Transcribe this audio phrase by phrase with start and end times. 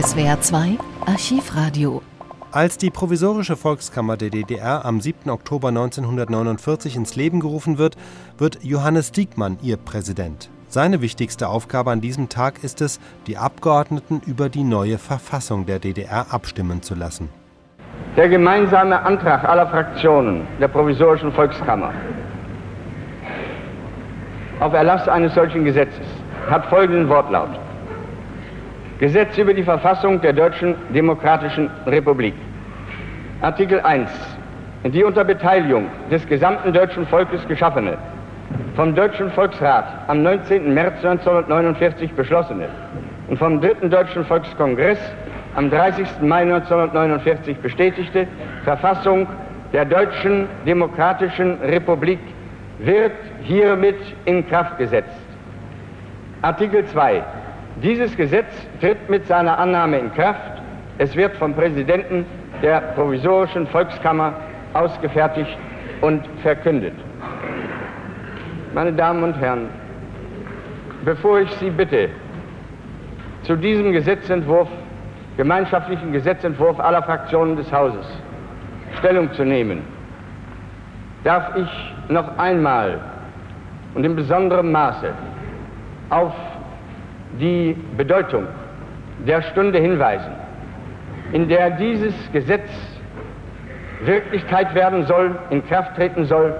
[0.00, 2.02] SWR 2 Archivradio.
[2.52, 5.28] Als die Provisorische Volkskammer der DDR am 7.
[5.28, 7.96] Oktober 1949 ins Leben gerufen wird,
[8.38, 10.50] wird Johannes Diekmann ihr Präsident.
[10.68, 15.80] Seine wichtigste Aufgabe an diesem Tag ist es, die Abgeordneten über die neue Verfassung der
[15.80, 17.28] DDR abstimmen zu lassen.
[18.16, 21.92] Der gemeinsame Antrag aller Fraktionen der Provisorischen Volkskammer
[24.60, 26.06] auf Erlass eines solchen Gesetzes
[26.48, 27.50] hat folgenden Wortlaut.
[28.98, 32.34] Gesetz über die Verfassung der Deutschen Demokratischen Republik.
[33.40, 34.10] Artikel 1.
[34.86, 37.96] Die unter Beteiligung des gesamten deutschen Volkes geschaffene,
[38.74, 40.74] vom Deutschen Volksrat am 19.
[40.74, 42.68] März 1949 beschlossene
[43.28, 44.98] und vom Dritten Deutschen Volkskongress
[45.54, 46.20] am 30.
[46.22, 48.26] Mai 1949 bestätigte
[48.64, 49.28] Verfassung
[49.72, 52.18] der Deutschen Demokratischen Republik
[52.80, 55.22] wird hiermit in Kraft gesetzt.
[56.42, 57.22] Artikel 2.
[57.82, 60.62] Dieses Gesetz tritt mit seiner Annahme in Kraft.
[60.98, 62.26] Es wird vom Präsidenten
[62.60, 64.34] der provisorischen Volkskammer
[64.74, 65.56] ausgefertigt
[66.00, 66.94] und verkündet.
[68.74, 69.68] Meine Damen und Herren,
[71.04, 72.10] bevor ich Sie bitte,
[73.42, 74.68] zu diesem Gesetzentwurf,
[75.36, 78.06] gemeinschaftlichen Gesetzentwurf aller Fraktionen des Hauses
[78.98, 79.82] Stellung zu nehmen,
[81.22, 82.98] darf ich noch einmal
[83.94, 85.12] und in besonderem Maße
[86.10, 86.32] auf
[87.40, 88.46] die Bedeutung
[89.26, 90.32] der Stunde hinweisen,
[91.32, 92.68] in der dieses Gesetz
[94.00, 96.54] Wirklichkeit werden soll, in Kraft treten soll,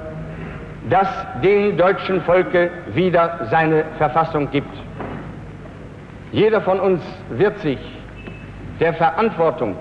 [0.91, 1.09] das
[1.43, 4.75] dem deutschen Volke wieder seine Verfassung gibt.
[6.33, 7.79] Jeder von uns wird sich
[8.81, 9.77] der Verantwortung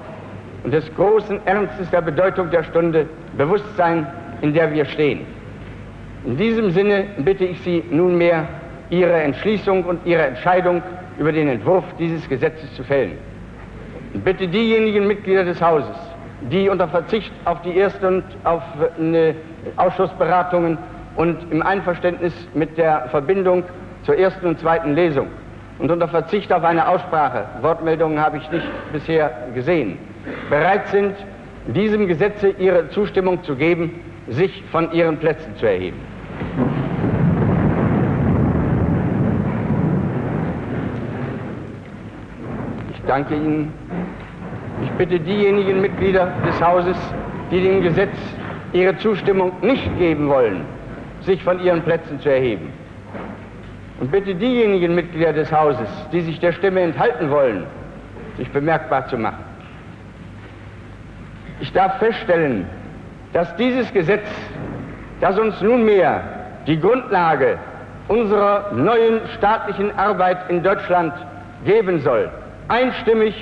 [0.64, 4.08] und des großen Ernstes der Bedeutung der Stunde bewusst sein,
[4.42, 5.26] in der wir stehen.
[6.26, 8.48] In diesem Sinne bitte ich Sie nunmehr,
[8.90, 10.82] ihre Entschließung und ihre Entscheidung
[11.18, 13.18] über den Entwurf dieses Gesetzes zu fällen.
[14.14, 15.96] Ich bitte diejenigen Mitglieder des Hauses,
[16.52, 18.64] die unter Verzicht auf die erste und auf
[18.98, 19.36] eine
[19.76, 20.78] Ausschussberatungen
[21.16, 23.64] und im Einverständnis mit der Verbindung
[24.04, 25.28] zur ersten und zweiten Lesung
[25.80, 29.98] und unter Verzicht auf eine Aussprache, Wortmeldungen habe ich nicht bisher gesehen,
[30.50, 31.16] bereit sind,
[31.68, 36.00] diesem Gesetze ihre Zustimmung zu geben, sich von ihren Plätzen zu erheben.
[43.08, 43.74] Danke Ihnen.
[44.84, 46.98] Ich bitte diejenigen Mitglieder des Hauses,
[47.50, 48.16] die dem Gesetz
[48.74, 50.66] ihre Zustimmung nicht geben wollen,
[51.22, 52.72] sich von ihren Plätzen zu erheben.
[54.00, 57.64] Und bitte diejenigen Mitglieder des Hauses, die sich der Stimme enthalten wollen,
[58.38, 59.44] sich bemerkbar zu machen.
[61.60, 62.68] Ich darf feststellen,
[63.34, 64.28] dass dieses Gesetz,
[65.22, 66.22] das uns nunmehr
[66.68, 67.58] die Grundlage
[68.08, 71.14] unserer neuen staatlichen Arbeit in Deutschland
[71.66, 72.30] geben soll,
[72.68, 73.36] einstimmig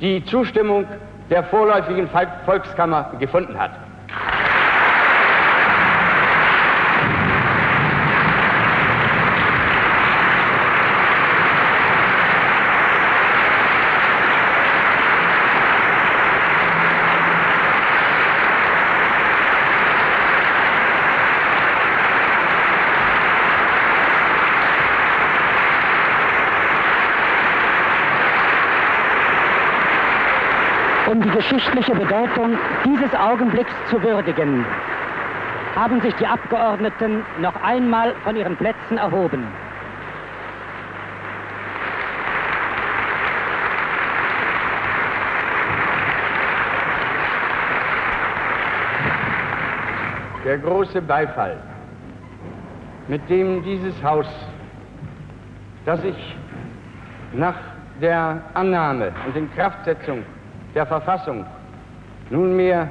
[0.00, 0.86] die Zustimmung
[1.30, 2.08] der vorläufigen
[2.44, 3.72] Volkskammer gefunden hat.
[31.08, 34.64] Um die geschichtliche Bedeutung dieses Augenblicks zu würdigen,
[35.76, 39.46] haben sich die Abgeordneten noch einmal von ihren Plätzen erhoben.
[50.44, 51.56] Der große Beifall,
[53.06, 54.26] mit dem dieses Haus,
[55.84, 56.36] das sich
[57.32, 57.56] nach
[58.00, 60.24] der Annahme und Inkraftsetzung
[60.76, 61.46] der Verfassung
[62.28, 62.86] nunmehr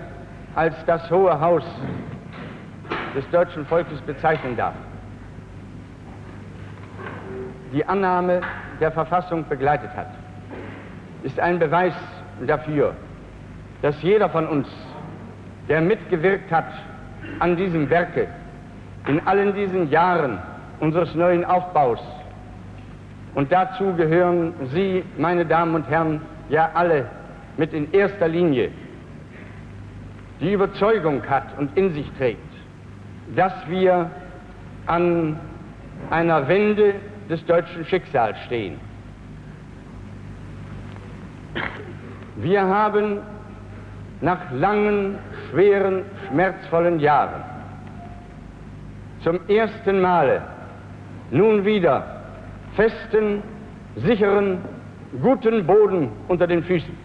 [0.56, 1.63] als das Hohe Haus
[3.16, 4.73] des deutschen Volkes bezeichnen darf.
[7.72, 8.41] Die Annahme
[8.79, 10.07] der Verfassung begleitet hat,
[11.22, 11.93] ist ein Beweis
[12.47, 12.96] dafür,
[13.84, 14.67] dass jeder von uns,
[15.70, 16.72] der mitgewirkt hat
[17.38, 18.28] an diesem Werke,
[19.05, 20.40] in allen diesen Jahren
[20.79, 21.99] unseres neuen Aufbaus,
[23.35, 27.05] und dazu gehören Sie, meine Damen und Herren, ja alle
[27.57, 28.72] mit in erster Linie
[30.41, 32.40] die Überzeugung hat und in sich trägt,
[33.35, 34.11] dass wir
[34.85, 35.40] an
[36.09, 36.96] einer Wende
[37.29, 38.79] des deutschen Schicksals stehen.
[42.35, 43.19] Wir haben
[44.22, 45.17] nach langen,
[45.49, 47.41] schweren, schmerzvollen Jahren
[49.23, 50.43] zum ersten Male
[51.31, 52.22] nun wieder
[52.75, 53.41] festen,
[53.96, 54.59] sicheren
[55.22, 57.04] guten Boden unter den Füßen.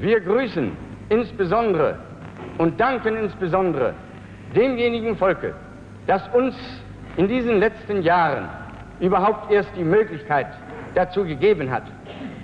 [0.00, 0.72] Wir grüßen
[1.08, 1.98] insbesondere
[2.58, 3.94] und danken insbesondere
[4.54, 5.54] demjenigen Volke,
[6.06, 6.54] das uns
[7.16, 8.48] in diesen letzten Jahren
[9.00, 10.46] überhaupt erst die Möglichkeit
[10.94, 11.84] dazu gegeben hat,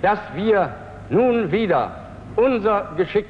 [0.01, 0.73] dass wir
[1.09, 3.27] nun wieder unser Geschick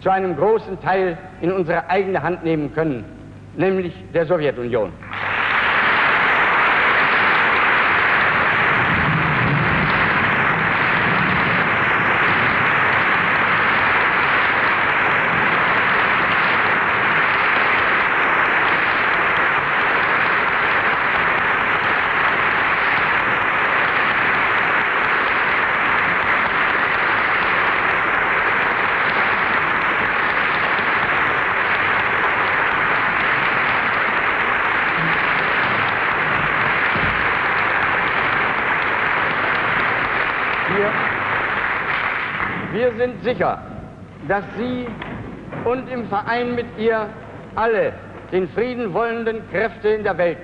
[0.00, 3.04] zu einem großen Teil in unsere eigene Hand nehmen können,
[3.56, 4.92] nämlich der Sowjetunion.
[42.80, 43.58] Wir sind sicher,
[44.26, 44.86] dass Sie
[45.66, 47.10] und im Verein mit ihr
[47.54, 47.92] alle
[48.32, 50.38] den Frieden wollenden Kräfte in der Welt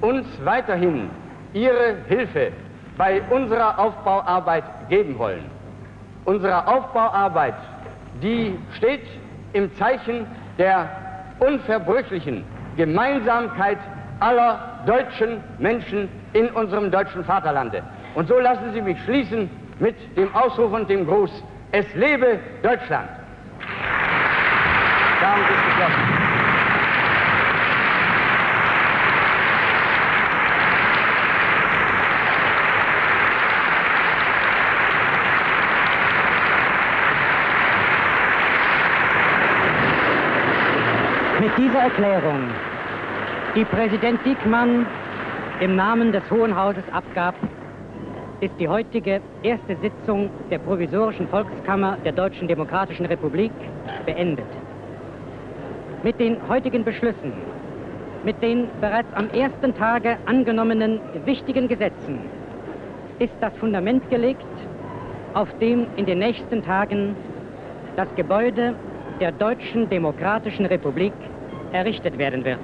[0.00, 1.10] uns weiterhin
[1.52, 2.52] Ihre Hilfe
[2.96, 5.46] bei unserer Aufbauarbeit geben wollen.
[6.24, 7.56] Unsere Aufbauarbeit,
[8.22, 9.02] die steht
[9.52, 10.28] im Zeichen
[10.58, 10.88] der
[11.40, 12.44] unverbrüchlichen
[12.76, 13.78] Gemeinsamkeit
[14.20, 17.82] aller deutschen Menschen in unserem deutschen Vaterlande.
[18.14, 19.50] Und so lassen Sie mich schließen
[19.80, 21.42] mit dem Ausruf und dem Gruß,
[21.74, 23.08] es lebe Deutschland!
[25.20, 26.02] Damit ist geschlossen.
[41.40, 42.50] Mit dieser Erklärung,
[43.56, 44.86] die Präsident Diekmann
[45.58, 47.34] im Namen des Hohen Hauses abgab,
[48.44, 53.52] ist die heutige erste Sitzung der Provisorischen Volkskammer der Deutschen Demokratischen Republik
[54.04, 54.44] beendet.
[56.02, 57.32] Mit den heutigen Beschlüssen,
[58.22, 62.18] mit den bereits am ersten Tage angenommenen wichtigen Gesetzen
[63.18, 64.44] ist das Fundament gelegt,
[65.32, 67.16] auf dem in den nächsten Tagen
[67.96, 68.74] das Gebäude
[69.20, 71.14] der Deutschen Demokratischen Republik
[71.72, 72.60] errichtet werden wird.